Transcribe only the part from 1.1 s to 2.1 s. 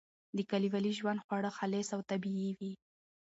خواړه خالص او